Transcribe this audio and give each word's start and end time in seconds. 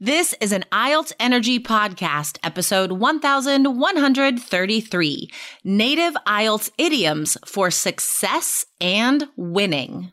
This 0.00 0.32
is 0.40 0.52
an 0.52 0.64
IELTS 0.70 1.12
Energy 1.18 1.58
Podcast, 1.58 2.38
episode 2.44 2.92
1133 2.92 5.30
Native 5.64 6.14
IELTS 6.24 6.70
Idioms 6.78 7.36
for 7.44 7.72
Success 7.72 8.64
and 8.80 9.26
Winning. 9.34 10.12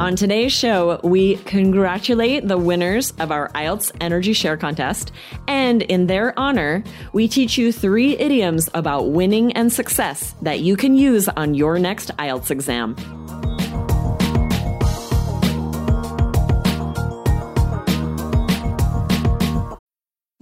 On 0.00 0.16
today's 0.16 0.52
show, 0.52 0.98
we 1.04 1.36
congratulate 1.36 2.48
the 2.48 2.58
winners 2.58 3.12
of 3.20 3.30
our 3.30 3.48
IELTS 3.50 3.92
Energy 4.00 4.32
Share 4.32 4.56
Contest, 4.56 5.12
and 5.46 5.82
in 5.82 6.08
their 6.08 6.36
honor, 6.36 6.82
we 7.12 7.28
teach 7.28 7.56
you 7.56 7.70
three 7.70 8.18
idioms 8.18 8.68
about 8.74 9.12
winning 9.12 9.52
and 9.52 9.72
success 9.72 10.34
that 10.42 10.58
you 10.58 10.76
can 10.76 10.96
use 10.96 11.28
on 11.28 11.54
your 11.54 11.78
next 11.78 12.10
IELTS 12.18 12.50
exam. 12.50 12.96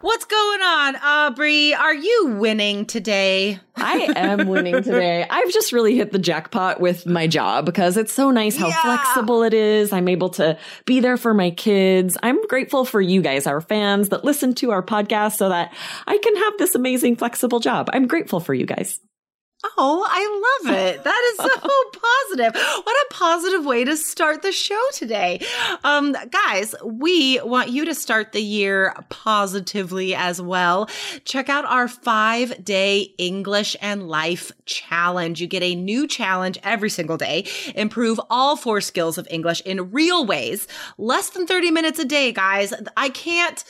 What's 0.00 0.26
going 0.26 0.60
on, 0.62 0.94
Aubrey? 0.96 1.74
Are 1.74 1.92
you 1.94 2.36
winning 2.38 2.86
today? 2.86 3.58
I 3.74 4.12
am 4.14 4.46
winning 4.46 4.74
today. 4.84 5.26
I've 5.28 5.50
just 5.52 5.72
really 5.72 5.96
hit 5.96 6.12
the 6.12 6.20
jackpot 6.20 6.80
with 6.80 7.04
my 7.04 7.26
job 7.26 7.66
because 7.66 7.96
it's 7.96 8.12
so 8.12 8.30
nice 8.30 8.56
how 8.56 8.68
Yeah. 8.68 8.80
flexible 8.80 9.42
it 9.42 9.52
is. 9.52 9.92
I'm 9.92 10.06
able 10.06 10.28
to 10.30 10.56
be 10.86 11.00
there 11.00 11.16
for 11.16 11.34
my 11.34 11.50
kids. 11.50 12.16
I'm 12.22 12.40
grateful 12.46 12.84
for 12.84 13.00
you 13.00 13.20
guys, 13.22 13.48
our 13.48 13.60
fans 13.60 14.10
that 14.10 14.24
listen 14.24 14.54
to 14.56 14.70
our 14.70 14.84
podcast 14.84 15.36
so 15.36 15.48
that 15.48 15.72
I 16.06 16.16
can 16.18 16.36
have 16.36 16.52
this 16.58 16.76
amazing 16.76 17.16
flexible 17.16 17.58
job. 17.58 17.90
I'm 17.92 18.06
grateful 18.06 18.38
for 18.38 18.54
you 18.54 18.66
guys. 18.66 19.00
Oh, 19.64 20.06
I 20.08 20.62
love 20.62 20.76
it. 20.76 21.02
That 21.02 21.32
is 21.32 21.36
so 21.38 21.48
positive. 22.38 22.54
What 22.54 22.96
a 22.96 23.14
positive 23.14 23.64
way 23.64 23.84
to 23.84 23.96
start 23.96 24.42
the 24.42 24.52
show 24.52 24.80
today. 24.92 25.40
Um, 25.82 26.14
guys, 26.30 26.76
we 26.84 27.40
want 27.40 27.70
you 27.70 27.84
to 27.86 27.94
start 27.94 28.30
the 28.30 28.40
year 28.40 28.94
positively 29.08 30.14
as 30.14 30.40
well. 30.40 30.88
Check 31.24 31.48
out 31.48 31.64
our 31.64 31.88
five 31.88 32.64
day 32.64 33.14
English 33.18 33.76
and 33.80 34.08
life 34.08 34.52
challenge. 34.64 35.40
You 35.40 35.48
get 35.48 35.64
a 35.64 35.74
new 35.74 36.06
challenge 36.06 36.58
every 36.62 36.90
single 36.90 37.16
day. 37.16 37.44
Improve 37.74 38.20
all 38.30 38.54
four 38.54 38.80
skills 38.80 39.18
of 39.18 39.26
English 39.28 39.60
in 39.62 39.90
real 39.90 40.24
ways. 40.24 40.68
Less 40.98 41.30
than 41.30 41.48
30 41.48 41.72
minutes 41.72 41.98
a 41.98 42.04
day, 42.04 42.30
guys. 42.30 42.72
I 42.96 43.08
can't 43.08 43.64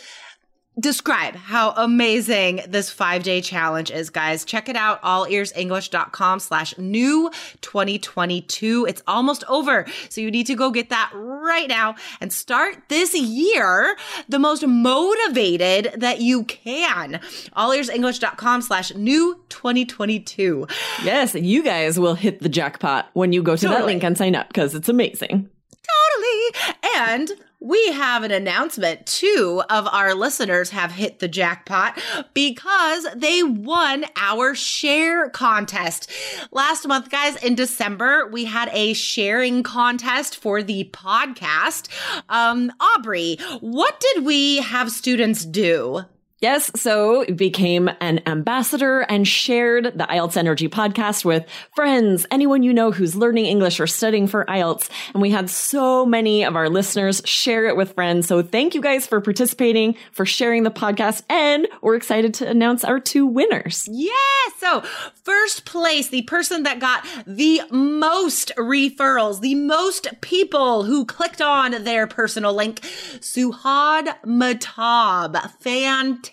describe 0.78 1.34
how 1.34 1.72
amazing 1.72 2.60
this 2.68 2.90
five 2.90 3.22
day 3.22 3.40
challenge 3.40 3.90
is, 3.90 4.10
guys. 4.10 4.44
Check 4.44 4.68
it 4.68 4.76
out, 4.76 5.02
allearsenglish.com 5.02 6.40
slash 6.40 6.76
new 6.78 7.30
2022. 7.60 8.86
It's 8.88 9.02
almost 9.06 9.44
over. 9.48 9.86
So 10.08 10.20
you 10.20 10.30
need 10.30 10.46
to 10.46 10.54
go 10.54 10.70
get 10.70 10.90
that 10.90 11.10
right 11.14 11.68
now 11.68 11.96
and 12.20 12.32
start 12.32 12.76
this 12.88 13.14
year 13.14 13.96
the 14.28 14.38
most 14.38 14.66
motivated 14.66 15.94
that 15.96 16.20
you 16.20 16.44
can. 16.44 17.20
Allearsenglish.com 17.56 18.62
slash 18.62 18.94
new 18.94 19.40
2022. 19.48 20.66
Yes, 21.04 21.34
you 21.34 21.62
guys 21.62 21.98
will 21.98 22.14
hit 22.14 22.40
the 22.40 22.48
jackpot 22.48 23.08
when 23.14 23.32
you 23.32 23.42
go 23.42 23.56
to 23.56 23.68
that 23.68 23.86
link 23.86 24.04
and 24.04 24.16
sign 24.16 24.34
up 24.34 24.48
because 24.48 24.74
it's 24.74 24.88
amazing. 24.88 25.48
Totally. 25.70 26.76
And 26.96 27.30
we 27.60 27.92
have 27.92 28.22
an 28.22 28.30
announcement. 28.30 29.06
Two 29.06 29.62
of 29.68 29.88
our 29.88 30.14
listeners 30.14 30.70
have 30.70 30.92
hit 30.92 31.18
the 31.18 31.28
jackpot 31.28 31.98
because 32.32 33.06
they 33.16 33.42
won 33.42 34.04
our 34.16 34.54
share 34.54 35.28
contest. 35.30 36.10
Last 36.52 36.86
month, 36.86 37.10
guys, 37.10 37.36
in 37.42 37.54
December, 37.54 38.28
we 38.28 38.44
had 38.44 38.70
a 38.72 38.92
sharing 38.92 39.62
contest 39.62 40.36
for 40.36 40.62
the 40.62 40.88
podcast. 40.92 41.88
Um, 42.28 42.70
Aubrey, 42.80 43.38
what 43.60 43.98
did 44.00 44.24
we 44.24 44.58
have 44.58 44.92
students 44.92 45.44
do? 45.44 46.04
Yes, 46.40 46.70
so 46.76 47.24
became 47.34 47.90
an 48.00 48.20
ambassador 48.24 49.00
and 49.00 49.26
shared 49.26 49.86
the 49.86 50.04
IELTS 50.04 50.36
Energy 50.36 50.68
podcast 50.68 51.24
with 51.24 51.44
friends, 51.74 52.26
anyone 52.30 52.62
you 52.62 52.72
know 52.72 52.92
who's 52.92 53.16
learning 53.16 53.46
English 53.46 53.80
or 53.80 53.88
studying 53.88 54.28
for 54.28 54.44
IELTS. 54.44 54.88
And 55.14 55.20
we 55.20 55.30
had 55.32 55.50
so 55.50 56.06
many 56.06 56.44
of 56.44 56.54
our 56.54 56.68
listeners 56.68 57.20
share 57.24 57.66
it 57.66 57.76
with 57.76 57.92
friends. 57.94 58.28
So 58.28 58.40
thank 58.40 58.76
you 58.76 58.80
guys 58.80 59.04
for 59.04 59.20
participating, 59.20 59.96
for 60.12 60.24
sharing 60.24 60.62
the 60.62 60.70
podcast, 60.70 61.22
and 61.28 61.66
we're 61.82 61.96
excited 61.96 62.34
to 62.34 62.48
announce 62.48 62.84
our 62.84 63.00
two 63.00 63.26
winners. 63.26 63.88
Yeah. 63.90 64.12
So, 64.58 64.82
first 65.24 65.64
place, 65.64 66.08
the 66.08 66.22
person 66.22 66.62
that 66.62 66.78
got 66.78 67.04
the 67.26 67.62
most 67.70 68.52
referrals, 68.56 69.40
the 69.40 69.56
most 69.56 70.08
people 70.20 70.84
who 70.84 71.04
clicked 71.04 71.40
on 71.40 71.82
their 71.82 72.06
personal 72.06 72.54
link, 72.54 72.80
Suhad 72.80 74.14
Matab. 74.24 75.50
Fantastic. 75.60 76.27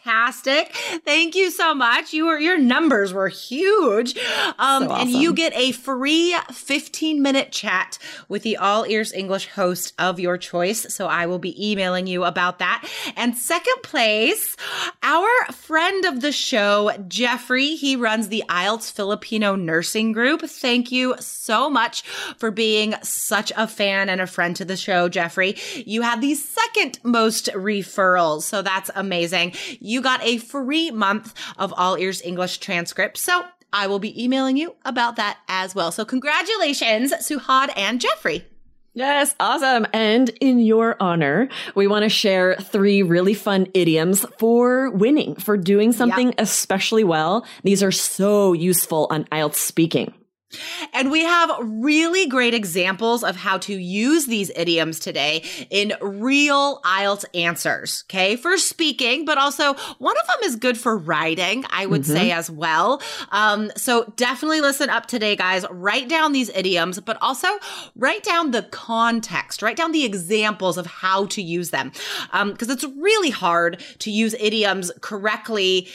Thank 1.04 1.36
you 1.36 1.52
so 1.52 1.74
much. 1.74 2.14
You 2.14 2.26
were, 2.26 2.40
your 2.40 2.58
numbers 2.58 3.14
were 3.14 3.28
huge. 3.28 4.18
Um, 4.60 4.84
So 4.86 4.96
and 4.96 5.10
you 5.10 5.34
get 5.34 5.54
a 5.54 5.72
free 5.72 6.36
15 6.52 7.22
minute 7.22 7.52
chat 7.52 7.98
with 8.28 8.44
the 8.44 8.58
All 8.58 8.86
Ears 8.86 9.14
English 9.14 9.48
host 9.48 9.94
of 9.98 10.20
your 10.20 10.38
choice. 10.38 10.94
So 10.94 11.08
I 11.08 11.26
will 11.26 11.40
be 11.40 11.72
emailing 11.72 12.08
you 12.08 12.24
about 12.24 12.60
that. 12.60 12.88
And 13.16 13.36
second 13.36 13.82
place, 13.84 14.56
our 15.04 15.28
friend 15.52 16.06
of 16.06 16.22
the 16.22 16.32
show, 16.32 16.92
Jeffrey, 17.08 17.76
he 17.76 17.96
runs 17.96 18.28
the 18.28 18.44
IELTS 18.50 18.92
Filipino 18.92 19.56
Nursing 19.56 20.12
Group. 20.12 20.42
Thank 20.42 20.92
you 20.92 21.16
so 21.20 21.70
much 21.70 22.04
for 22.38 22.52
being 22.52 22.96
such 23.02 23.52
a 23.56 23.68
fan 23.68 24.10
and 24.10 24.22
a 24.22 24.28
friend 24.28 24.56
to 24.56 24.66
the 24.66 24.78
show, 24.78 25.10
Jeffrey. 25.10 25.56
You 25.76 26.02
had 26.02 26.22
the 26.22 26.36
second 26.36 27.00
most 27.04 27.50
referrals. 27.54 28.44
So 28.44 28.62
that's 28.62 28.90
amazing. 28.96 29.54
You 29.86 30.02
got 30.02 30.24
a 30.24 30.38
free 30.38 30.92
month 30.92 31.34
of 31.58 31.74
All 31.78 31.98
Ears 31.98 32.22
English 32.24 32.58
transcripts. 32.58 33.22
So 33.22 33.46
I 33.72 33.88
will 33.88 34.00
be 34.00 34.24
emailing 34.24 34.58
you 34.58 34.76
about 34.84 35.18
that 35.18 35.38
as 35.48 35.76
well. 35.76 35.92
So 35.92 36.06
congratulations, 36.06 37.14
Suhad 37.14 37.72
and 37.76 38.02
Jeffrey. 38.02 38.46
Yes, 38.94 39.36
awesome. 39.42 39.86
And 39.92 40.30
in 40.40 40.60
your 40.60 40.96
honor, 41.02 41.50
we 41.76 41.86
want 41.86 42.04
to 42.04 42.10
share 42.10 42.56
three 42.56 43.04
really 43.04 43.34
fun 43.34 43.68
idioms 43.74 44.26
for 44.40 44.90
winning, 44.92 45.36
for 45.36 45.58
doing 45.58 45.92
something 45.92 46.34
especially 46.38 47.04
well. 47.04 47.46
These 47.64 47.84
are 47.84 47.92
so 47.92 48.54
useful 48.54 49.08
on 49.10 49.26
IELTS 49.26 49.56
speaking. 49.56 50.14
And 50.94 51.12
we 51.12 51.24
have 51.24 51.52
really 51.60 52.28
great 52.28 52.54
examples 52.54 53.24
of 53.24 53.36
how 53.36 53.58
to 53.60 53.74
use 53.74 54.28
these 54.28 54.52
idioms 54.56 55.00
today 55.00 55.44
in 55.70 55.94
real 56.02 56.82
IELTS 56.82 57.26
answers. 57.34 58.04
Okay. 58.08 58.36
For 58.36 58.58
speaking, 58.58 59.26
but 59.26 59.38
also 59.38 59.74
one 59.98 60.16
of 60.18 60.28
them 60.28 60.38
is 60.44 60.56
good 60.56 60.78
for 60.78 60.98
writing, 60.98 61.66
I 61.70 61.86
would 61.86 62.06
say 62.06 62.32
as 62.32 62.50
well. 62.50 63.02
Um, 63.32 63.72
so 63.76 64.14
definitely 64.16 64.62
listen 64.62 64.90
up 64.90 65.08
today, 65.08 65.36
guys. 65.36 65.66
Write 65.70 66.08
down 66.08 66.32
these 66.32 66.50
idioms, 66.50 67.00
but 67.00 67.18
also 67.22 67.48
write 67.96 68.24
down 68.24 68.52
the 68.52 68.64
context, 68.64 69.62
write 69.62 69.78
down 69.78 69.92
the 69.92 70.06
examples 70.06 70.78
of 70.78 70.86
how 70.86 71.26
to 71.28 71.42
use 71.42 71.72
them. 71.72 71.92
Um, 72.32 72.56
cause 72.56 72.70
it's 72.70 72.84
really 72.84 73.32
hard 73.32 73.84
to 74.00 74.12
use 74.12 74.36
idioms 74.40 74.92
correctly 75.02 75.88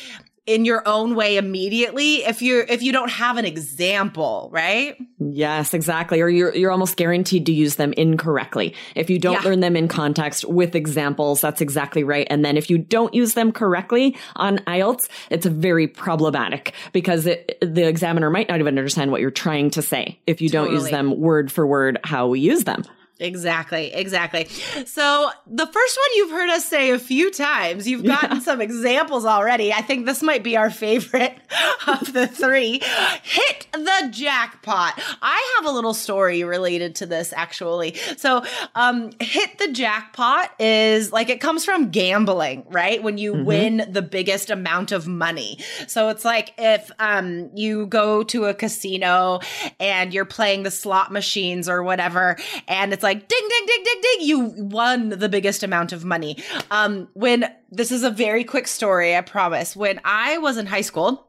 in 0.51 0.65
your 0.65 0.83
own 0.87 1.15
way 1.15 1.37
immediately 1.37 2.17
if 2.17 2.43
you're 2.43 2.63
if 2.63 2.83
you 2.83 2.91
don't 2.93 3.11
have 3.11 3.37
an 3.37 3.45
example, 3.45 4.51
right? 4.53 4.97
Yes, 5.19 5.75
exactly. 5.75 6.21
Or 6.21 6.29
you're 6.29 6.55
you're 6.55 6.73
almost 6.73 6.97
guaranteed 6.97 7.47
to 7.47 7.53
use 7.53 7.77
them 7.77 7.93
incorrectly. 7.93 8.75
If 8.97 9.11
you 9.11 9.19
don't 9.19 9.35
Yeah. 9.35 9.49
learn 9.49 9.61
them 9.61 9.77
in 9.77 9.87
context 9.87 10.45
with 10.45 10.75
examples, 10.75 11.41
that's 11.41 11.61
exactly 11.61 12.03
right. 12.03 12.27
And 12.29 12.45
then 12.45 12.57
if 12.57 12.69
you 12.69 12.79
don't 12.79 13.15
use 13.15 13.35
them 13.35 13.53
correctly 13.53 14.17
on 14.37 14.59
IELTS, 14.67 15.09
it's 15.31 15.47
very 15.47 15.87
problematic 15.87 16.73
because 16.93 17.27
it, 17.27 17.59
the 17.63 17.87
examiner 17.87 18.29
might 18.31 18.49
not 18.49 18.59
even 18.59 18.77
understand 18.77 19.13
what 19.13 19.21
you're 19.21 19.31
trying 19.31 19.71
to 19.71 19.83
say 19.83 20.19
if 20.27 20.41
you 20.41 20.49
don't 20.49 20.73
use 20.73 20.91
them 20.91 21.21
word 21.21 21.53
for 21.53 21.67
word 21.67 21.99
how 22.05 22.27
we 22.27 22.41
use 22.41 22.65
them. 22.65 22.83
Exactly, 23.21 23.93
exactly. 23.93 24.47
So 24.87 25.31
the 25.47 25.67
first 25.67 25.99
one 25.99 26.17
you've 26.17 26.31
heard 26.31 26.49
us 26.49 26.65
say 26.65 26.91
a 26.91 26.99
few 26.99 27.31
times. 27.31 27.87
You've 27.87 28.05
gotten 28.05 28.41
some 28.41 28.63
examples 28.63 29.27
already. 29.27 29.73
I 29.73 29.83
think 29.83 30.07
this 30.07 30.23
might 30.23 30.43
be 30.43 30.57
our 30.57 30.71
favorite 30.71 31.37
of 31.87 32.13
the 32.15 32.27
three. 32.27 32.81
Hit 33.23 33.67
the 33.73 34.09
jackpot. 34.11 35.01
I 35.21 35.57
have 35.57 35.67
a 35.67 35.71
little 35.71 35.93
story 35.93 36.45
related 36.45 36.95
to 36.97 37.07
this 37.07 37.35
actually. 37.37 37.95
So, 38.17 38.43
um, 38.75 39.11
hit 39.21 39.59
the 39.59 39.71
jackpot 39.71 40.53
is 40.59 41.13
like 41.13 41.29
it 41.29 41.41
comes 41.43 41.65
from 41.65 41.91
gambling, 41.91 42.65
right? 42.71 43.03
When 43.03 43.19
you 43.19 43.35
win 43.45 43.87
the 43.91 44.03
biggest 44.03 44.49
amount 44.49 44.93
of 44.93 45.07
money. 45.07 45.59
So 45.89 46.09
it's 46.09 46.25
like 46.25 46.55
if 46.57 46.91
um 46.99 47.51
you 47.55 47.87
go 47.87 48.23
to 48.25 48.47
a 48.47 48.55
casino 48.55 49.41
and 49.79 50.15
you're 50.15 50.25
playing 50.25 50.63
the 50.63 50.71
slot 50.71 51.13
machines 51.13 51.69
or 51.69 51.83
whatever, 51.83 52.39
and 52.67 52.95
it's 52.95 53.03
like 53.03 53.10
ding 53.15 53.49
ding 53.49 53.67
ding 53.67 53.85
ding 53.85 54.01
ding, 54.03 54.29
you 54.29 54.39
won 54.57 55.09
the 55.11 55.29
biggest 55.29 55.63
amount 55.63 55.93
of 55.93 56.05
money. 56.05 56.43
Um, 56.71 57.09
when 57.15 57.53
this 57.71 57.93
is 57.93 58.03
a 58.03 58.11
very 58.11 58.45
quick 58.45 58.67
story, 58.67 59.17
I 59.17 59.21
promise. 59.21 59.77
When 59.77 60.01
I 60.05 60.39
was 60.39 60.57
in 60.57 60.67
high 60.67 60.83
school. 60.83 61.27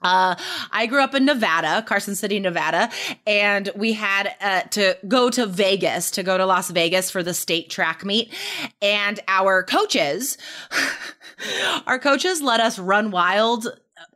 Uh, 0.00 0.36
I 0.70 0.86
grew 0.86 1.02
up 1.02 1.12
in 1.12 1.24
Nevada, 1.24 1.82
Carson 1.82 2.14
City, 2.14 2.38
Nevada, 2.38 2.88
and 3.26 3.68
we 3.74 3.94
had 3.94 4.32
uh, 4.40 4.60
to 4.70 4.96
go 5.08 5.28
to 5.28 5.44
Vegas, 5.44 6.12
to 6.12 6.22
go 6.22 6.38
to 6.38 6.46
Las 6.46 6.70
Vegas 6.70 7.10
for 7.10 7.24
the 7.24 7.34
state 7.34 7.68
track 7.68 8.04
meet. 8.04 8.32
And 8.80 9.18
our 9.26 9.64
coaches, 9.64 10.38
our 11.88 11.98
coaches 11.98 12.40
let 12.40 12.60
us 12.60 12.78
run 12.78 13.10
wild 13.10 13.66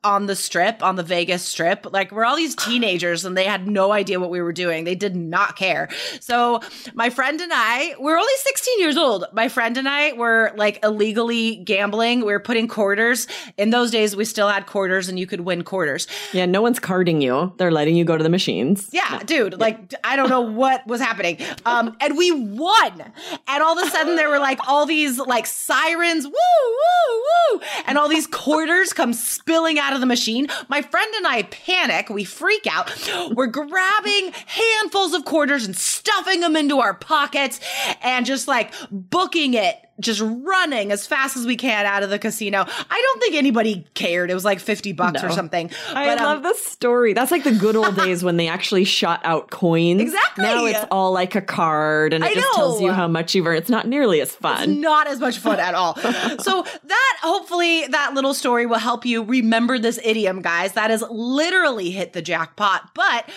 on 0.04 0.26
the 0.26 0.34
strip, 0.34 0.82
on 0.82 0.96
the 0.96 1.02
Vegas 1.02 1.42
strip. 1.42 1.86
Like 1.92 2.10
we're 2.10 2.24
all 2.24 2.36
these 2.36 2.56
teenagers 2.56 3.24
and 3.24 3.36
they 3.36 3.44
had 3.44 3.68
no 3.68 3.92
idea 3.92 4.18
what 4.18 4.30
we 4.30 4.40
were 4.40 4.52
doing. 4.52 4.84
They 4.84 4.94
did 4.96 5.14
not 5.14 5.56
care. 5.56 5.88
So 6.20 6.60
my 6.94 7.08
friend 7.08 7.40
and 7.40 7.52
I, 7.54 7.94
we're 8.00 8.18
only 8.18 8.32
16 8.38 8.80
years 8.80 8.96
old. 8.96 9.26
My 9.32 9.48
friend 9.48 9.76
and 9.76 9.88
I 9.88 10.12
were 10.14 10.52
like 10.56 10.82
illegally 10.82 11.56
gambling. 11.56 12.20
We 12.20 12.32
were 12.32 12.40
putting 12.40 12.66
quarters. 12.66 13.28
In 13.56 13.70
those 13.70 13.90
days, 13.90 14.16
we 14.16 14.24
still 14.24 14.48
had 14.48 14.66
quarters 14.66 15.08
and 15.08 15.18
you 15.18 15.26
could 15.26 15.42
win 15.42 15.62
quarters. 15.62 16.08
Yeah, 16.32 16.46
no 16.46 16.62
one's 16.62 16.80
carding 16.80 17.20
you. 17.20 17.52
They're 17.58 17.70
letting 17.70 17.94
you 17.94 18.04
go 18.04 18.16
to 18.16 18.24
the 18.24 18.30
machines. 18.30 18.88
Yeah, 18.92 19.20
dude, 19.24 19.60
like 19.60 19.94
I 20.02 20.16
don't 20.16 20.28
know 20.28 20.40
what 20.40 20.84
was 20.86 21.00
happening. 21.00 21.38
Um, 21.64 21.96
and 22.00 22.16
we 22.18 22.32
won. 22.32 23.12
And 23.46 23.62
all 23.62 23.78
of 23.78 23.86
a 23.86 23.90
sudden 23.90 24.16
there 24.16 24.28
were 24.28 24.40
like 24.40 24.58
all 24.66 24.84
these 24.84 25.18
like 25.18 25.46
sirens, 25.46 26.24
woo, 26.24 26.32
woo, 26.32 27.22
woo, 27.52 27.60
and 27.86 27.98
all 27.98 28.08
these 28.08 28.26
quarters 28.26 28.92
come 28.92 29.12
spilling 29.12 29.78
out 29.78 29.91
of 29.94 30.00
the 30.00 30.06
machine. 30.06 30.48
My 30.68 30.82
friend 30.82 31.12
and 31.16 31.26
I 31.26 31.42
panic, 31.42 32.08
we 32.08 32.24
freak 32.24 32.66
out. 32.66 32.90
We're 33.34 33.46
grabbing 33.46 34.32
handfuls 34.46 35.14
of 35.14 35.24
quarters 35.24 35.64
and 35.66 35.76
stuffing 35.76 36.40
them 36.40 36.56
into 36.56 36.80
our 36.80 36.94
pockets 36.94 37.60
and 38.02 38.26
just 38.26 38.48
like 38.48 38.72
booking 38.90 39.54
it 39.54 39.76
just 40.00 40.20
running 40.20 40.90
as 40.90 41.06
fast 41.06 41.36
as 41.36 41.46
we 41.46 41.56
can 41.56 41.86
out 41.86 42.02
of 42.02 42.10
the 42.10 42.18
casino. 42.18 42.64
I 42.66 43.02
don't 43.06 43.20
think 43.20 43.34
anybody 43.34 43.86
cared. 43.94 44.30
It 44.30 44.34
was 44.34 44.44
like 44.44 44.58
50 44.58 44.92
bucks 44.92 45.22
or 45.22 45.30
something. 45.30 45.70
I 45.90 46.06
But, 46.06 46.18
um, 46.18 46.24
love 46.26 46.42
this 46.42 46.64
story. 46.64 47.12
That's 47.12 47.30
like 47.30 47.44
the 47.44 47.52
good 47.52 47.76
old 47.76 47.96
days 47.96 48.24
when 48.24 48.36
they 48.36 48.48
actually 48.48 48.84
shot 48.84 49.20
out 49.24 49.50
coins. 49.50 50.00
Exactly. 50.00 50.44
Now 50.44 50.64
it's 50.66 50.84
all 50.90 51.12
like 51.12 51.34
a 51.34 51.40
card 51.42 52.14
and 52.14 52.24
it 52.24 52.30
I 52.30 52.34
just 52.34 52.54
tells 52.54 52.80
you 52.80 52.92
how 52.92 53.06
much 53.08 53.34
you've 53.34 53.46
earned. 53.46 53.58
It's 53.58 53.70
not 53.70 53.86
nearly 53.86 54.20
as 54.20 54.32
fun. 54.32 54.70
It's 54.70 54.80
not 54.80 55.06
as 55.06 55.20
much 55.20 55.38
fun 55.38 55.60
at 55.60 55.74
all. 55.74 55.94
so 56.40 56.62
that 56.84 57.18
hopefully 57.22 57.86
that 57.88 58.14
little 58.14 58.34
story 58.34 58.66
will 58.66 58.78
help 58.78 59.04
you 59.04 59.22
remember 59.22 59.78
this 59.78 60.00
idiom, 60.02 60.42
guys. 60.42 60.72
That 60.72 60.90
has 60.90 61.04
literally 61.10 61.90
hit 61.90 62.12
the 62.12 62.22
jackpot, 62.22 62.90
but 62.94 63.28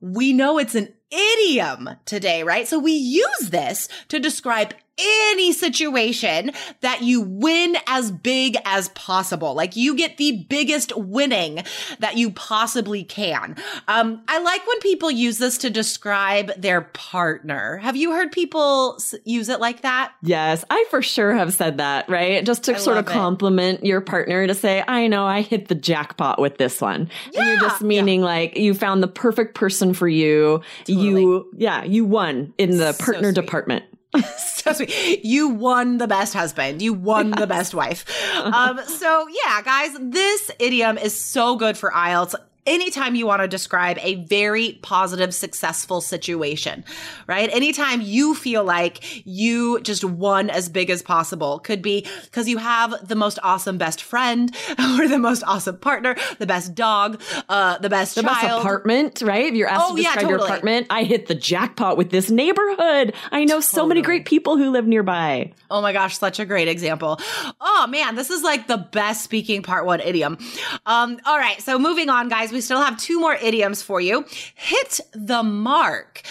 we 0.00 0.32
know 0.32 0.58
it's 0.58 0.74
an 0.74 0.92
idiom 1.10 1.90
today, 2.04 2.42
right? 2.42 2.66
So 2.68 2.78
we 2.78 2.92
use 2.92 3.50
this 3.50 3.88
to 4.08 4.18
describe 4.20 4.74
any 4.98 5.52
situation 5.52 6.52
that 6.80 7.02
you 7.02 7.20
win 7.20 7.76
as 7.86 8.10
big 8.12 8.56
as 8.64 8.88
possible. 8.90 9.54
Like 9.54 9.76
you 9.76 9.96
get 9.96 10.16
the 10.18 10.44
biggest 10.48 10.96
winning 10.96 11.62
that 11.98 12.16
you 12.16 12.30
possibly 12.30 13.02
can. 13.04 13.56
Um, 13.88 14.22
I 14.28 14.38
like 14.40 14.66
when 14.66 14.78
people 14.80 15.10
use 15.10 15.38
this 15.38 15.58
to 15.58 15.70
describe 15.70 16.52
their 16.60 16.82
partner. 16.82 17.78
Have 17.78 17.96
you 17.96 18.12
heard 18.12 18.30
people 18.32 18.98
use 19.24 19.48
it 19.48 19.60
like 19.60 19.82
that? 19.82 20.12
Yes, 20.22 20.64
I 20.70 20.84
for 20.90 21.02
sure 21.02 21.34
have 21.34 21.52
said 21.54 21.78
that, 21.78 22.08
right? 22.08 22.44
Just 22.44 22.64
to 22.64 22.74
I 22.74 22.78
sort 22.78 22.96
of 22.98 23.06
love 23.06 23.14
it. 23.14 23.18
compliment 23.18 23.84
your 23.84 24.00
partner 24.00 24.46
to 24.46 24.54
say, 24.54 24.82
I 24.86 25.08
know 25.08 25.26
I 25.26 25.40
hit 25.40 25.68
the 25.68 25.74
jackpot 25.74 26.40
with 26.40 26.58
this 26.58 26.80
one. 26.80 27.08
and 27.26 27.34
you're 27.34 27.58
just 27.60 27.80
Yeah, 27.80 27.86
meaning 27.86 28.22
like 28.22 28.56
you 28.56 28.74
found 28.74 29.02
the 29.02 29.08
perfect 29.08 29.54
person 29.54 29.94
for 29.94 30.08
you. 30.08 30.62
You, 30.86 31.48
yeah, 31.56 31.82
you 31.84 32.04
won 32.04 32.54
in 32.58 32.78
the 32.78 32.92
So 32.92 33.04
partner 33.04 33.32
sweet. 33.32 33.34
department. 33.44 33.84
so 34.38 34.72
sweet. 34.72 35.24
You 35.24 35.48
won 35.48 35.98
the 35.98 36.06
best 36.06 36.34
husband. 36.34 36.82
You 36.82 36.92
won 36.92 37.30
the 37.30 37.46
best 37.46 37.74
wife. 37.74 38.04
Um, 38.36 38.80
so 38.86 39.26
yeah, 39.28 39.62
guys, 39.62 39.96
this 40.00 40.50
idiom 40.58 40.98
is 40.98 41.18
so 41.18 41.56
good 41.56 41.76
for 41.76 41.90
IELTS. 41.90 42.34
Anytime 42.66 43.14
you 43.14 43.26
want 43.26 43.42
to 43.42 43.48
describe 43.48 43.98
a 44.00 44.14
very 44.24 44.78
positive, 44.82 45.34
successful 45.34 46.00
situation, 46.00 46.84
right? 47.26 47.50
Anytime 47.52 48.00
you 48.00 48.34
feel 48.34 48.64
like 48.64 49.26
you 49.26 49.80
just 49.80 50.02
won 50.04 50.48
as 50.48 50.68
big 50.70 50.88
as 50.88 51.02
possible, 51.02 51.58
could 51.58 51.82
be 51.82 52.06
because 52.24 52.48
you 52.48 52.56
have 52.58 52.94
the 53.06 53.14
most 53.16 53.38
awesome 53.42 53.76
best 53.76 54.02
friend, 54.02 54.54
or 54.98 55.06
the 55.08 55.18
most 55.18 55.42
awesome 55.44 55.76
partner, 55.76 56.16
the 56.38 56.46
best 56.46 56.74
dog, 56.74 57.20
uh, 57.48 57.76
the 57.78 57.90
best 57.90 58.14
The 58.14 58.22
best 58.22 58.44
apartment, 58.44 59.20
right? 59.22 59.46
If 59.46 59.54
you're 59.54 59.68
asked 59.68 59.90
Oh, 59.90 59.96
to 59.96 60.02
yeah, 60.02 60.14
describe 60.14 60.30
your 60.30 60.38
apartment, 60.38 60.86
I 60.88 61.04
hit 61.04 61.26
the 61.26 61.34
jackpot 61.34 61.96
with 61.98 62.10
this 62.10 62.30
neighborhood. 62.30 63.12
I 63.30 63.44
know 63.44 63.60
so 63.60 63.86
many 63.86 64.00
great 64.00 64.24
people 64.24 64.56
who 64.56 64.70
live 64.70 64.86
nearby. 64.86 65.52
Oh 65.70 65.82
my 65.82 65.92
gosh, 65.92 66.16
such 66.16 66.40
a 66.40 66.46
great 66.46 66.68
example. 66.68 67.20
Oh 67.60 67.86
man, 67.90 68.14
this 68.14 68.30
is 68.30 68.42
like 68.42 68.68
the 68.68 68.78
best 68.78 69.22
speaking 69.22 69.62
part 69.62 69.84
one 69.84 70.00
idiom. 70.00 70.38
Um, 70.86 71.18
all 71.26 71.36
right, 71.36 71.60
so 71.60 71.78
moving 71.78 72.08
on, 72.08 72.28
guys, 72.28 72.52
we 72.54 72.60
still 72.60 72.80
have 72.80 72.96
two 72.96 73.20
more 73.20 73.34
idioms 73.34 73.82
for 73.82 74.00
you. 74.00 74.24
Hit 74.54 75.00
the 75.12 75.42
mark. 75.42 76.22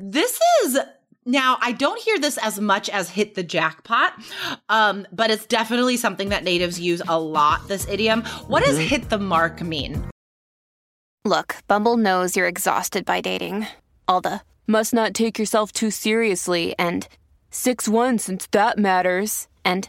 This 0.00 0.38
is 0.62 0.78
now, 1.24 1.56
I 1.60 1.72
don't 1.72 2.00
hear 2.00 2.18
this 2.18 2.36
as 2.38 2.60
much 2.60 2.88
as 2.88 3.08
hit 3.08 3.34
the 3.34 3.42
jackpot, 3.42 4.12
um, 4.68 5.06
but 5.12 5.30
it's 5.30 5.46
definitely 5.46 5.96
something 5.96 6.30
that 6.30 6.44
natives 6.44 6.80
use 6.80 7.00
a 7.08 7.18
lot, 7.18 7.68
this 7.68 7.88
idiom. 7.88 8.22
What 8.48 8.64
does 8.64 8.78
hit 8.78 9.08
the 9.08 9.18
mark 9.18 9.62
mean? 9.62 10.04
Look, 11.24 11.56
Bumble 11.68 11.96
knows 11.96 12.36
you're 12.36 12.48
exhausted 12.48 13.04
by 13.04 13.20
dating. 13.20 13.66
All 14.08 14.20
the 14.20 14.42
must 14.66 14.92
not 14.92 15.14
take 15.14 15.38
yourself 15.38 15.70
too 15.72 15.90
seriously 15.90 16.74
and 16.78 17.06
6 17.50 17.88
1 17.88 18.18
since 18.18 18.48
that 18.50 18.78
matters. 18.78 19.46
And 19.64 19.88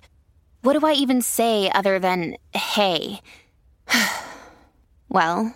what 0.62 0.80
do 0.80 0.86
I 0.86 0.94
even 0.94 1.22
say 1.22 1.72
other 1.74 1.98
than 1.98 2.38
hey? 2.54 3.22
well, 5.10 5.56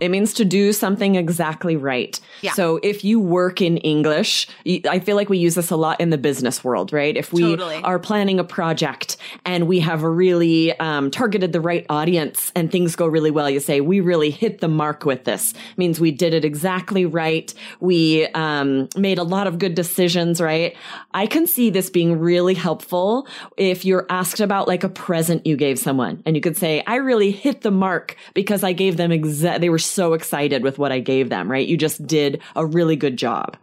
It 0.00 0.08
means 0.08 0.34
to 0.34 0.44
do 0.44 0.72
something 0.72 1.14
exactly 1.14 1.76
right. 1.76 2.18
Yeah. 2.42 2.52
So 2.54 2.80
if 2.82 3.04
you 3.04 3.20
work 3.20 3.62
in 3.62 3.76
English, 3.76 4.48
I 4.66 4.98
feel 4.98 5.14
like 5.14 5.28
we 5.28 5.38
use 5.38 5.54
this 5.54 5.70
a 5.70 5.76
lot 5.76 6.00
in 6.00 6.10
the 6.10 6.18
business 6.18 6.64
world, 6.64 6.92
right? 6.92 7.16
If 7.16 7.32
we 7.32 7.42
Totally. 7.42 7.76
are 7.76 8.00
planning 8.00 8.40
a 8.40 8.44
project 8.44 9.18
and 9.44 9.68
we 9.68 9.78
have 9.78 10.02
really 10.02 10.76
um, 10.80 11.12
targeted 11.12 11.52
the 11.52 11.60
right 11.60 11.86
audience 11.88 12.50
and 12.56 12.72
things 12.72 12.96
go 12.96 13.06
really 13.06 13.30
well, 13.30 13.48
you 13.48 13.60
say, 13.60 13.80
we 13.80 14.00
really 14.00 14.30
hit 14.30 14.60
the 14.60 14.66
mark 14.66 15.04
with 15.04 15.22
this. 15.22 15.54
means 15.76 16.00
we 16.00 16.10
did 16.10 16.34
it 16.34 16.44
exactly 16.44 17.06
right. 17.06 17.54
We 17.78 18.26
um, 18.34 18.88
made 18.96 19.18
a 19.18 19.22
lot 19.22 19.46
of 19.46 19.60
good 19.60 19.76
decisions, 19.76 20.40
right? 20.40 20.76
I 21.12 21.28
can 21.28 21.46
see 21.46 21.70
this 21.70 21.88
being 21.88 22.18
really 22.18 22.54
helpful 22.54 23.28
if 23.56 23.84
you're 23.84 24.06
asked 24.10 24.40
about 24.40 24.66
like 24.66 24.82
a 24.82 24.88
present 24.88 25.46
you 25.46 25.56
gave 25.56 25.78
someone 25.78 26.20
and 26.26 26.34
you 26.34 26.42
could 26.42 26.56
say, 26.56 26.82
I 26.84 26.96
really 26.96 27.30
hit 27.30 27.60
the 27.60 27.70
mark 27.70 28.16
because 28.34 28.64
I 28.64 28.72
gave 28.72 28.96
them 28.96 29.12
exa- 29.12 29.60
they 29.60 29.70
were 29.70 29.83
so 29.84 30.12
excited 30.14 30.62
with 30.62 30.78
what 30.78 30.92
I 30.92 31.00
gave 31.00 31.28
them, 31.28 31.50
right? 31.50 31.66
You 31.66 31.76
just 31.76 32.06
did 32.06 32.42
a 32.56 32.64
really 32.64 32.96
good 32.96 33.16
job. 33.16 33.56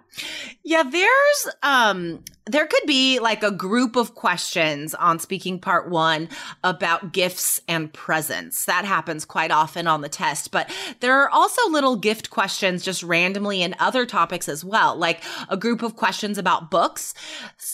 Yeah, 0.63 0.83
there's 0.83 1.55
um 1.63 2.23
there 2.47 2.65
could 2.65 2.83
be 2.87 3.19
like 3.19 3.43
a 3.43 3.51
group 3.51 3.95
of 3.95 4.15
questions 4.15 4.95
on 4.95 5.19
speaking 5.19 5.59
part 5.59 5.89
1 5.89 6.27
about 6.63 7.13
gifts 7.13 7.61
and 7.67 7.93
presents. 7.93 8.65
That 8.65 8.83
happens 8.83 9.25
quite 9.25 9.51
often 9.51 9.87
on 9.87 10.01
the 10.01 10.09
test, 10.09 10.51
but 10.51 10.69
there 11.01 11.21
are 11.21 11.29
also 11.29 11.69
little 11.69 11.95
gift 11.95 12.31
questions 12.31 12.83
just 12.83 13.03
randomly 13.03 13.61
in 13.61 13.75
other 13.79 14.05
topics 14.07 14.49
as 14.49 14.65
well. 14.65 14.97
Like 14.97 15.23
a 15.49 15.55
group 15.55 15.83
of 15.83 15.95
questions 15.95 16.37
about 16.39 16.71
books. 16.71 17.13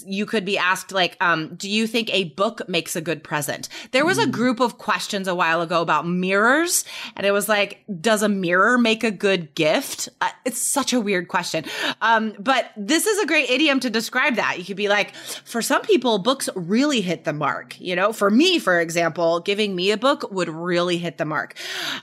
You 0.06 0.26
could 0.26 0.44
be 0.46 0.58
asked 0.58 0.92
like 0.92 1.18
um 1.22 1.56
do 1.56 1.70
you 1.70 1.88
think 1.88 2.14
a 2.14 2.26
book 2.26 2.68
makes 2.68 2.96
a 2.96 3.02
good 3.02 3.24
present? 3.24 3.70
There 3.92 4.06
was 4.06 4.18
a 4.18 4.28
group 4.28 4.60
of 4.60 4.78
questions 4.78 5.28
a 5.28 5.36
while 5.36 5.62
ago 5.62 5.82
about 5.82 6.08
mirrors 6.08 6.84
and 7.16 7.26
it 7.26 7.32
was 7.32 7.50
like 7.50 7.84
does 8.02 8.22
a 8.22 8.30
mirror 8.30 8.78
make 8.78 9.04
a 9.04 9.12
good 9.12 9.56
gift? 9.56 10.10
Uh, 10.22 10.30
it's 10.46 10.62
such 10.62 10.94
a 10.94 11.00
weird 11.00 11.30
question. 11.30 11.64
Um 12.02 12.27
but 12.40 12.72
this 12.76 13.06
is 13.06 13.20
a 13.20 13.26
great 13.26 13.50
idiom 13.50 13.80
to 13.82 13.90
describe 13.90 14.36
that. 14.36 14.58
You 14.60 14.66
could 14.66 14.78
be 14.78 14.90
like, 14.90 15.16
for 15.16 15.62
some 15.62 15.82
people, 15.82 16.20
books 16.20 16.50
really 16.56 17.02
hit 17.02 17.24
the 17.24 17.34
mark. 17.34 17.80
You 17.80 17.96
know, 17.96 18.14
for 18.14 18.30
me, 18.30 18.60
for 18.60 18.80
example, 18.80 19.40
giving 19.40 19.76
me 19.76 19.92
a 19.92 19.98
book 19.98 20.30
would 20.32 20.50
really 20.50 20.98
hit 20.98 21.18
the 21.18 21.26
mark. 21.26 21.56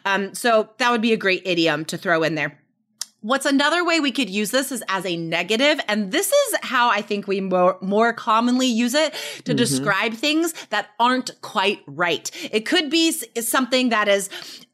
Um, 0.05 0.35
so 0.35 0.71
that 0.79 0.91
would 0.91 1.03
be 1.03 1.13
a 1.13 1.17
great 1.17 1.43
idiom 1.45 1.85
to 1.87 1.99
throw 1.99 2.23
in 2.23 2.35
there. 2.35 2.59
What's 3.25 3.47
another 3.47 3.87
way 3.87 4.01
we 4.01 4.13
could 4.13 4.29
use 4.29 4.51
this 4.51 4.71
is 4.71 4.85
as 4.87 5.07
a 5.07 5.17
negative, 5.17 5.81
and 5.89 6.13
this 6.13 6.31
is 6.31 6.57
how 6.61 6.91
I 6.91 7.01
think 7.01 7.27
we 7.27 7.41
more, 7.41 7.79
more 7.81 8.13
commonly 8.13 8.67
use 8.67 8.93
it 8.93 9.15
to 9.15 9.53
mm-hmm. 9.53 9.57
describe 9.57 10.13
things 10.13 10.53
that 10.69 10.89
aren't 11.01 11.31
quite 11.41 11.81
right. 11.87 12.31
It 12.53 12.67
could 12.67 12.91
be 12.91 13.13
something 13.13 13.89
that 13.89 14.09
is 14.09 14.29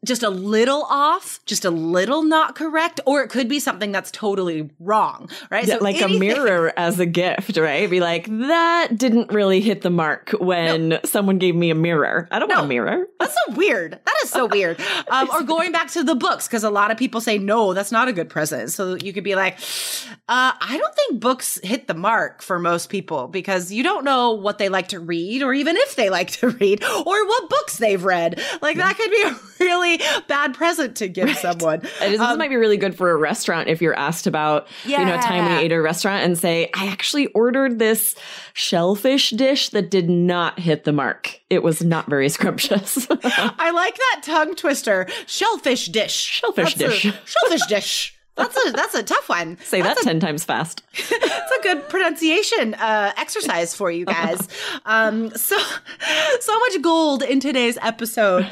just 0.04 0.24
a 0.24 0.30
little 0.30 0.82
off, 0.88 1.38
just 1.46 1.64
a 1.64 1.70
little 1.70 2.24
not 2.24 2.56
correct, 2.56 2.98
or 3.06 3.22
it 3.22 3.28
could 3.28 3.48
be 3.48 3.60
something 3.60 3.92
that's 3.92 4.10
totally 4.10 4.68
wrong, 4.80 5.28
right? 5.48 5.66
Yeah, 5.66 5.78
so 5.78 5.84
like 5.84 6.02
anything- 6.02 6.16
a 6.16 6.18
mirror 6.18 6.72
as 6.76 6.98
a 6.98 7.06
gift, 7.06 7.56
right? 7.56 7.88
Be 7.88 8.00
like, 8.00 8.26
that 8.26 8.96
didn't 8.96 9.30
really 9.30 9.60
hit 9.60 9.82
the 9.82 9.90
mark 9.90 10.30
when 10.40 10.88
no. 10.88 11.00
someone 11.04 11.38
gave 11.38 11.54
me 11.54 11.70
a 11.70 11.76
mirror. 11.76 12.26
I 12.32 12.40
don't 12.40 12.48
no. 12.48 12.56
want 12.56 12.64
a 12.64 12.68
mirror. 12.68 13.06
That's 13.20 13.36
so 13.46 13.54
weird. 13.54 13.92
That 13.92 14.14
is 14.24 14.30
so 14.30 14.46
weird. 14.46 14.80
Um, 15.10 15.28
or 15.32 15.42
going 15.42 15.72
back 15.72 15.90
to 15.92 16.04
the 16.04 16.14
books, 16.14 16.46
because 16.46 16.62
a 16.62 16.70
lot 16.70 16.90
of 16.90 16.98
people 16.98 17.20
say, 17.20 17.38
no, 17.38 17.74
that's 17.74 17.90
not 17.90 18.06
a 18.06 18.12
good 18.12 18.28
present. 18.28 18.39
So 18.46 18.94
you 18.94 19.12
could 19.12 19.24
be 19.24 19.34
like, 19.34 19.58
uh, 20.28 20.52
I 20.60 20.76
don't 20.78 20.94
think 20.94 21.20
books 21.20 21.58
hit 21.62 21.86
the 21.86 21.94
mark 21.94 22.42
for 22.42 22.58
most 22.58 22.88
people 22.88 23.28
because 23.28 23.72
you 23.72 23.82
don't 23.82 24.04
know 24.04 24.32
what 24.32 24.58
they 24.58 24.68
like 24.68 24.88
to 24.88 25.00
read, 25.00 25.42
or 25.42 25.52
even 25.54 25.76
if 25.76 25.96
they 25.96 26.10
like 26.20 26.30
to 26.32 26.48
read, 26.48 26.84
or 26.84 27.26
what 27.26 27.50
books 27.50 27.78
they've 27.78 28.02
read. 28.02 28.40
Like 28.62 28.76
that 28.76 28.96
could 28.96 29.10
be 29.10 29.22
a 29.22 29.64
really 29.64 30.00
bad 30.28 30.54
present 30.54 30.96
to 30.96 31.08
give 31.08 31.26
right. 31.26 31.36
someone. 31.36 31.80
this 32.00 32.20
um, 32.20 32.38
might 32.38 32.50
be 32.50 32.56
really 32.56 32.76
good 32.76 32.94
for 32.94 33.10
a 33.10 33.16
restaurant 33.16 33.68
if 33.68 33.80
you're 33.82 33.96
asked 33.96 34.26
about, 34.26 34.68
yeah. 34.84 35.00
you 35.00 35.06
know, 35.06 35.14
a 35.14 35.22
time 35.22 35.44
we 35.46 35.64
ate 35.64 35.72
at 35.72 35.76
a 35.78 35.82
restaurant 35.82 36.24
and 36.24 36.38
say, 36.38 36.70
I 36.74 36.86
actually 36.86 37.26
ordered 37.28 37.78
this 37.78 38.14
shellfish 38.52 39.30
dish 39.30 39.70
that 39.70 39.90
did 39.90 40.08
not 40.08 40.58
hit 40.58 40.84
the 40.84 40.92
mark. 40.92 41.39
It 41.50 41.62
was 41.62 41.82
not 41.82 42.08
very 42.08 42.28
scrumptious. 42.36 43.06
I 43.10 43.70
like 43.72 43.96
that 43.96 44.22
tongue 44.22 44.54
twister. 44.54 45.06
Shellfish 45.26 45.86
dish. 45.88 46.14
Shellfish 46.14 46.74
That's 46.74 47.02
dish. 47.02 47.14
shellfish 47.24 47.66
dish. 47.66 48.16
That's 48.36 48.56
a 48.66 48.72
that's 48.72 48.94
a 48.94 49.02
tough 49.02 49.28
one. 49.28 49.58
Say 49.64 49.82
that's 49.82 50.00
that 50.00 50.06
a, 50.06 50.08
ten 50.08 50.20
times 50.20 50.44
fast. 50.44 50.82
It's 51.52 51.58
a 51.58 51.62
good 51.62 51.88
pronunciation 51.88 52.74
uh, 52.74 53.12
exercise 53.16 53.74
for 53.74 53.90
you 53.90 54.04
guys. 54.04 54.48
Um, 54.86 55.30
so 55.30 55.58
so 56.40 56.58
much 56.60 56.80
gold 56.80 57.22
in 57.22 57.40
today's 57.40 57.76
episode. 57.82 58.44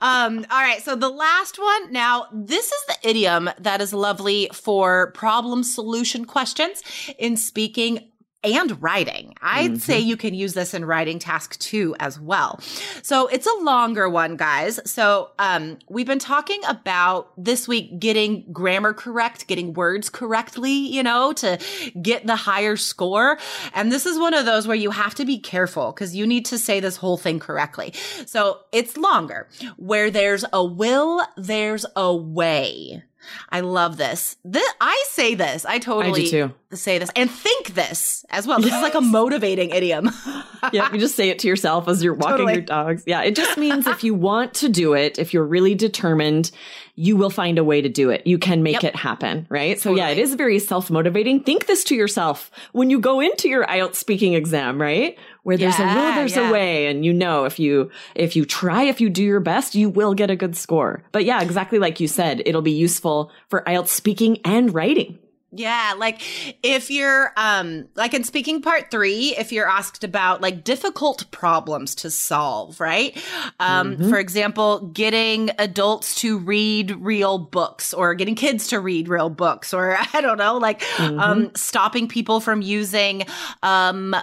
Um, 0.00 0.46
all 0.50 0.60
right, 0.60 0.82
so 0.82 0.96
the 0.96 1.10
last 1.10 1.58
one. 1.58 1.92
Now, 1.92 2.26
this 2.32 2.72
is 2.72 2.84
the 2.86 3.08
idiom 3.08 3.50
that 3.60 3.80
is 3.80 3.92
lovely 3.92 4.48
for 4.52 5.12
problem 5.12 5.62
solution 5.62 6.24
questions 6.24 6.82
in 7.18 7.36
speaking 7.36 8.10
and 8.46 8.80
writing. 8.82 9.34
I'd 9.42 9.72
mm-hmm. 9.72 9.78
say 9.78 10.00
you 10.00 10.16
can 10.16 10.34
use 10.34 10.54
this 10.54 10.72
in 10.74 10.84
writing 10.84 11.18
task 11.18 11.58
two 11.58 11.96
as 11.98 12.20
well. 12.20 12.60
So 13.02 13.26
it's 13.26 13.46
a 13.46 13.54
longer 13.62 14.08
one, 14.08 14.36
guys. 14.36 14.80
So 14.88 15.30
um, 15.38 15.78
we've 15.88 16.06
been 16.06 16.18
talking 16.18 16.60
about 16.68 17.32
this 17.36 17.66
week 17.66 17.98
getting 17.98 18.50
grammar 18.52 18.94
correct, 18.94 19.46
getting 19.46 19.72
words 19.72 20.08
correctly, 20.08 20.72
you 20.72 21.02
know, 21.02 21.32
to 21.34 21.58
get 22.00 22.26
the 22.26 22.36
higher 22.36 22.76
score. 22.76 23.38
And 23.74 23.90
this 23.90 24.06
is 24.06 24.18
one 24.18 24.34
of 24.34 24.46
those 24.46 24.66
where 24.66 24.76
you 24.76 24.90
have 24.90 25.14
to 25.16 25.24
be 25.24 25.38
careful 25.38 25.92
because 25.92 26.14
you 26.14 26.26
need 26.26 26.44
to 26.46 26.58
say 26.58 26.80
this 26.80 26.96
whole 26.96 27.16
thing 27.16 27.40
correctly. 27.40 27.92
So 28.26 28.60
it's 28.72 28.96
longer. 28.96 29.48
Where 29.76 30.10
there's 30.10 30.44
a 30.52 30.64
will, 30.64 31.22
there's 31.36 31.84
a 31.96 32.14
way. 32.14 33.02
I 33.48 33.60
love 33.60 33.96
this. 33.96 34.36
This 34.44 34.68
I 34.80 35.04
say 35.10 35.34
this. 35.34 35.64
I 35.64 35.78
totally 35.78 36.22
I 36.22 36.24
do 36.24 36.30
too. 36.30 36.54
Say 36.72 36.98
this 36.98 37.10
and 37.14 37.30
think 37.30 37.74
this 37.74 38.24
as 38.30 38.46
well. 38.46 38.58
This 38.58 38.70
yes. 38.70 38.76
is 38.76 38.82
like 38.82 38.94
a 38.94 39.00
motivating 39.00 39.70
idiom. 39.70 40.10
yeah, 40.72 40.92
you 40.92 40.98
just 40.98 41.14
say 41.14 41.28
it 41.28 41.38
to 41.40 41.48
yourself 41.48 41.88
as 41.88 42.02
you're 42.02 42.14
walking 42.14 42.38
totally. 42.38 42.54
your 42.54 42.62
dogs. 42.62 43.04
Yeah, 43.06 43.22
it 43.22 43.36
just 43.36 43.56
means 43.58 43.86
if 43.86 44.02
you 44.02 44.14
want 44.14 44.54
to 44.54 44.68
do 44.68 44.94
it, 44.94 45.18
if 45.18 45.32
you're 45.32 45.44
really 45.44 45.74
determined, 45.74 46.50
you 46.94 47.16
will 47.16 47.30
find 47.30 47.58
a 47.58 47.64
way 47.64 47.82
to 47.82 47.88
do 47.88 48.10
it. 48.10 48.26
You 48.26 48.38
can 48.38 48.62
make 48.62 48.82
yep. 48.82 48.84
it 48.84 48.96
happen, 48.96 49.46
right? 49.50 49.78
So 49.78 49.94
yeah, 49.94 50.08
it 50.08 50.18
is 50.18 50.34
very 50.34 50.58
self-motivating. 50.58 51.44
Think 51.44 51.66
this 51.66 51.84
to 51.84 51.94
yourself 51.94 52.50
when 52.72 52.90
you 52.90 52.98
go 52.98 53.20
into 53.20 53.48
your 53.48 53.66
IELTS 53.66 53.96
speaking 53.96 54.34
exam, 54.34 54.80
right? 54.80 55.16
where 55.46 55.56
there's 55.56 55.78
yeah, 55.78 55.92
a 55.92 55.94
will, 55.94 56.14
there's 56.16 56.34
yeah. 56.34 56.48
a 56.48 56.52
way. 56.52 56.88
And 56.88 57.04
you 57.04 57.12
know, 57.12 57.44
if 57.44 57.60
you, 57.60 57.92
if 58.16 58.34
you 58.34 58.44
try, 58.44 58.82
if 58.82 59.00
you 59.00 59.08
do 59.08 59.22
your 59.22 59.38
best, 59.38 59.76
you 59.76 59.88
will 59.88 60.12
get 60.12 60.28
a 60.28 60.34
good 60.34 60.56
score. 60.56 61.04
But 61.12 61.24
yeah, 61.24 61.40
exactly 61.40 61.78
like 61.78 62.00
you 62.00 62.08
said, 62.08 62.42
it'll 62.44 62.62
be 62.62 62.72
useful 62.72 63.30
for 63.48 63.62
IELTS 63.62 63.86
speaking 63.86 64.40
and 64.44 64.74
writing. 64.74 65.20
Yeah, 65.52 65.94
like 65.96 66.22
if 66.62 66.90
you're 66.90 67.32
um 67.36 67.88
like 67.94 68.14
in 68.14 68.24
speaking 68.24 68.60
part 68.62 68.90
3, 68.90 69.36
if 69.38 69.52
you're 69.52 69.68
asked 69.68 70.02
about 70.02 70.40
like 70.40 70.64
difficult 70.64 71.30
problems 71.30 71.94
to 71.96 72.10
solve, 72.10 72.80
right? 72.80 73.16
Um 73.60 73.96
mm-hmm. 73.96 74.10
for 74.10 74.18
example, 74.18 74.88
getting 74.88 75.50
adults 75.58 76.16
to 76.16 76.38
read 76.38 76.96
real 76.98 77.38
books 77.38 77.94
or 77.94 78.14
getting 78.14 78.34
kids 78.34 78.66
to 78.68 78.80
read 78.80 79.08
real 79.08 79.30
books 79.30 79.72
or 79.72 79.96
I 80.12 80.20
don't 80.20 80.38
know, 80.38 80.58
like 80.58 80.80
mm-hmm. 80.80 81.20
um 81.20 81.50
stopping 81.54 82.08
people 82.08 82.40
from 82.40 82.60
using 82.60 83.24
um 83.62 84.16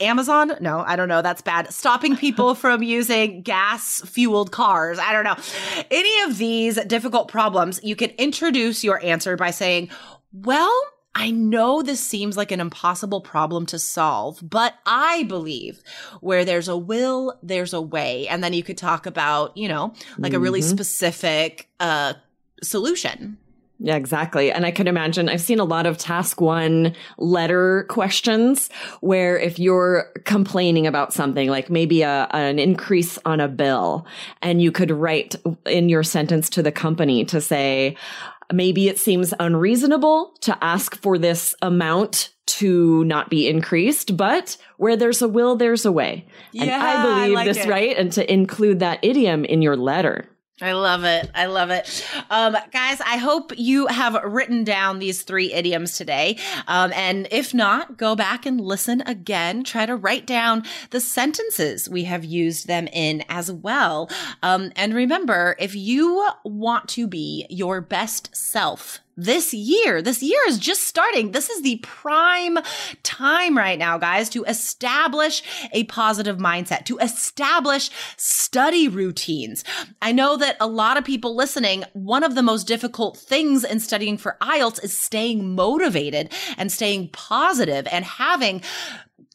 Amazon? 0.00 0.52
No, 0.60 0.80
I 0.86 0.96
don't 0.96 1.08
know. 1.08 1.22
That's 1.22 1.42
bad. 1.42 1.72
Stopping 1.72 2.16
people 2.16 2.54
from 2.56 2.82
using 2.82 3.42
gas 3.42 4.02
fueled 4.04 4.50
cars. 4.50 4.98
I 4.98 5.12
don't 5.12 5.24
know. 5.24 5.36
Any 5.90 6.22
of 6.24 6.38
these 6.38 6.76
difficult 6.84 7.28
problems, 7.28 7.80
you 7.82 7.96
can 7.96 8.10
introduce 8.10 8.84
your 8.84 9.02
answer 9.02 9.36
by 9.36 9.50
saying, 9.50 9.90
well, 10.32 10.72
I 11.14 11.30
know 11.30 11.82
this 11.82 12.00
seems 12.00 12.36
like 12.36 12.52
an 12.52 12.60
impossible 12.60 13.20
problem 13.20 13.66
to 13.66 13.78
solve, 13.78 14.38
but 14.42 14.74
I 14.86 15.24
believe 15.24 15.82
where 16.20 16.44
there's 16.44 16.68
a 16.68 16.76
will, 16.76 17.38
there's 17.42 17.74
a 17.74 17.82
way. 17.82 18.26
And 18.28 18.42
then 18.42 18.54
you 18.54 18.62
could 18.62 18.78
talk 18.78 19.04
about, 19.04 19.56
you 19.56 19.68
know, 19.68 19.94
like 20.16 20.32
mm-hmm. 20.32 20.36
a 20.36 20.40
really 20.40 20.60
mm-hmm. 20.60 20.70
specific 20.70 21.68
uh, 21.80 22.14
solution. 22.62 23.36
Yeah, 23.84 23.96
exactly. 23.96 24.52
And 24.52 24.64
I 24.64 24.70
could 24.70 24.86
imagine 24.86 25.28
I've 25.28 25.40
seen 25.40 25.58
a 25.58 25.64
lot 25.64 25.86
of 25.86 25.98
task 25.98 26.40
one 26.40 26.94
letter 27.18 27.84
questions 27.90 28.70
where 29.00 29.36
if 29.36 29.58
you're 29.58 30.12
complaining 30.24 30.86
about 30.86 31.12
something, 31.12 31.50
like 31.50 31.68
maybe 31.68 32.02
a, 32.02 32.28
an 32.30 32.60
increase 32.60 33.18
on 33.24 33.40
a 33.40 33.48
bill, 33.48 34.06
and 34.40 34.62
you 34.62 34.70
could 34.70 34.92
write 34.92 35.34
in 35.66 35.88
your 35.88 36.04
sentence 36.04 36.48
to 36.50 36.62
the 36.62 36.70
company 36.70 37.24
to 37.24 37.40
say, 37.40 37.96
maybe 38.52 38.88
it 38.88 38.98
seems 38.98 39.34
unreasonable 39.38 40.34
to 40.40 40.56
ask 40.62 40.96
for 40.96 41.18
this 41.18 41.54
amount 41.62 42.30
to 42.46 43.04
not 43.04 43.30
be 43.30 43.48
increased, 43.48 44.16
but 44.16 44.56
where 44.76 44.96
there's 44.96 45.22
a 45.22 45.28
will, 45.28 45.56
there's 45.56 45.84
a 45.84 45.92
way. 45.92 46.26
Yeah, 46.52 46.64
and 46.64 46.72
I 46.72 47.02
believe 47.02 47.32
I 47.32 47.34
like 47.34 47.46
this, 47.46 47.64
it. 47.64 47.68
right? 47.68 47.96
And 47.96 48.12
to 48.12 48.32
include 48.32 48.80
that 48.80 48.98
idiom 49.02 49.44
in 49.44 49.62
your 49.62 49.76
letter. 49.76 50.28
I 50.62 50.72
love 50.72 51.02
it. 51.02 51.28
I 51.34 51.46
love 51.46 51.70
it. 51.70 52.06
Um, 52.30 52.56
guys, 52.72 53.00
I 53.00 53.16
hope 53.16 53.52
you 53.56 53.88
have 53.88 54.14
written 54.22 54.62
down 54.62 55.00
these 55.00 55.22
three 55.22 55.52
idioms 55.52 55.98
today. 55.98 56.38
Um, 56.68 56.92
and 56.94 57.26
if 57.32 57.52
not, 57.52 57.96
go 57.96 58.14
back 58.14 58.46
and 58.46 58.60
listen 58.60 59.02
again. 59.04 59.64
Try 59.64 59.86
to 59.86 59.96
write 59.96 60.24
down 60.24 60.62
the 60.90 61.00
sentences 61.00 61.88
we 61.88 62.04
have 62.04 62.24
used 62.24 62.68
them 62.68 62.86
in 62.92 63.24
as 63.28 63.50
well. 63.50 64.08
Um, 64.42 64.70
and 64.76 64.94
remember, 64.94 65.56
if 65.58 65.74
you 65.74 66.28
want 66.44 66.88
to 66.90 67.08
be 67.08 67.44
your 67.50 67.80
best 67.80 68.34
self, 68.36 69.00
this 69.16 69.52
year. 69.52 70.02
This 70.02 70.22
year 70.22 70.40
is 70.48 70.58
just 70.58 70.84
starting. 70.84 71.32
This 71.32 71.50
is 71.50 71.62
the 71.62 71.76
prime 71.82 72.58
time 73.02 73.56
right 73.56 73.78
now, 73.78 73.98
guys, 73.98 74.28
to 74.30 74.44
establish 74.44 75.42
a 75.72 75.84
positive 75.84 76.38
mindset, 76.38 76.84
to 76.86 76.98
establish 76.98 77.90
study 78.16 78.88
routines. 78.88 79.64
I 80.00 80.12
know 80.12 80.36
that 80.36 80.56
a 80.60 80.66
lot 80.66 80.96
of 80.96 81.04
people 81.04 81.36
listening, 81.36 81.84
one 81.92 82.24
of 82.24 82.34
the 82.34 82.42
most 82.42 82.66
difficult 82.66 83.16
things 83.16 83.64
in 83.64 83.80
studying 83.80 84.16
for 84.16 84.36
IELTS 84.40 84.82
is 84.84 84.96
staying 84.96 85.54
motivated 85.54 86.32
and 86.56 86.70
staying 86.72 87.10
positive 87.10 87.86
and 87.90 88.04
having 88.04 88.62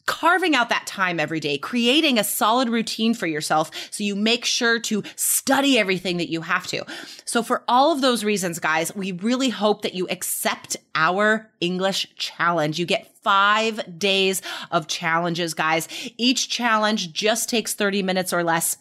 carving 0.08 0.56
out 0.56 0.70
that 0.70 0.86
time 0.86 1.20
every 1.20 1.38
day, 1.38 1.58
creating 1.58 2.18
a 2.18 2.24
solid 2.24 2.70
routine 2.70 3.12
for 3.12 3.26
yourself 3.26 3.70
so 3.90 4.02
you 4.02 4.16
make 4.16 4.44
sure 4.44 4.80
to 4.80 5.02
study 5.14 5.78
everything 5.78 6.16
that 6.16 6.30
you 6.30 6.40
have 6.40 6.66
to. 6.66 6.84
So 7.26 7.42
for 7.42 7.62
all 7.68 7.92
of 7.92 8.00
those 8.00 8.24
reasons, 8.24 8.58
guys, 8.58 8.96
we 8.96 9.12
really 9.12 9.50
hope 9.50 9.82
that 9.82 9.94
you 9.94 10.08
accept 10.08 10.78
our 10.94 11.50
English 11.60 12.08
challenge. 12.16 12.78
You 12.78 12.86
get 12.86 13.14
five 13.22 13.98
days 13.98 14.40
of 14.70 14.88
challenges, 14.88 15.52
guys. 15.52 15.86
Each 16.16 16.48
challenge 16.48 17.12
just 17.12 17.50
takes 17.50 17.74
30 17.74 18.02
minutes 18.02 18.32
or 18.32 18.42
less 18.42 18.78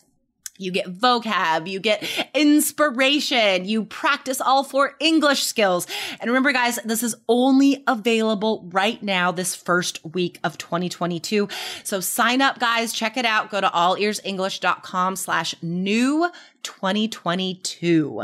you 0.58 0.72
get 0.72 0.88
vocab, 0.88 1.68
you 1.70 1.80
get 1.80 2.04
inspiration, 2.34 3.66
you 3.66 3.86
practice 3.86 4.42
all 4.42 4.64
four 4.64 4.96
English 5.00 5.44
skills. 5.44 5.88
And 6.20 6.30
remember, 6.30 6.52
guys, 6.52 6.80
this 6.86 7.04
is 7.04 7.16
only 7.28 7.84
available 7.88 8.68
right 8.72 9.02
now, 9.02 9.32
this 9.32 9.56
first 9.56 10.04
week 10.06 10.40
of 10.44 10.58
2022. 10.58 11.48
So 11.84 12.00
sign 12.00 12.42
up, 12.42 12.60
guys, 12.60 12.94
check 12.94 13.18
it 13.18 13.26
out. 13.26 13.50
Go 13.50 13.62
to 13.62 13.68
allearsenglish.com 13.68 15.16
slash 15.16 15.56
new 15.62 16.30
2022. 16.64 18.24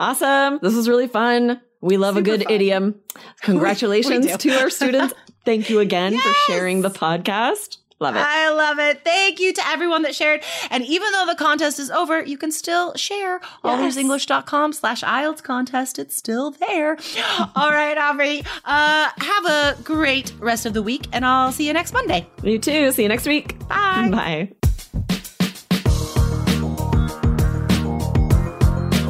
Awesome. 0.00 0.58
This 0.62 0.74
is 0.74 0.88
really 0.88 1.08
fun. 1.08 1.60
We 1.80 1.96
love 1.96 2.14
Super 2.14 2.20
a 2.20 2.36
good 2.36 2.44
fun. 2.44 2.52
idiom. 2.52 3.00
Congratulations 3.42 4.36
to 4.36 4.50
our 4.60 4.70
students. 4.70 5.14
Thank 5.44 5.68
you 5.68 5.80
again 5.80 6.16
for 6.16 6.32
sharing 6.46 6.82
the 6.82 6.90
podcast. 6.90 7.78
Love 8.02 8.16
it. 8.16 8.22
I 8.22 8.50
love 8.50 8.78
it. 8.80 9.04
Thank 9.04 9.38
you 9.38 9.52
to 9.52 9.62
everyone 9.68 10.02
that 10.02 10.14
shared. 10.14 10.42
And 10.70 10.84
even 10.84 11.12
though 11.12 11.26
the 11.26 11.36
contest 11.36 11.78
is 11.78 11.88
over, 11.90 12.22
you 12.22 12.36
can 12.36 12.50
still 12.50 12.94
share 12.94 13.40
allearsenglish.com 13.64 14.72
slash 14.72 15.02
IELTS 15.02 15.42
contest. 15.42 15.98
It's 15.98 16.16
still 16.16 16.50
there. 16.50 16.98
All 17.56 17.70
right, 17.70 17.96
Aubrey. 17.96 18.42
Uh, 18.64 19.08
have 19.16 19.46
a 19.46 19.76
great 19.82 20.32
rest 20.40 20.66
of 20.66 20.74
the 20.74 20.82
week, 20.82 21.06
and 21.12 21.24
I'll 21.24 21.52
see 21.52 21.66
you 21.66 21.72
next 21.72 21.92
Monday. 21.92 22.26
You 22.42 22.58
too. 22.58 22.90
See 22.90 23.02
you 23.02 23.08
next 23.08 23.26
week. 23.26 23.56
Bye. 23.68 24.08
Bye. 24.10 24.61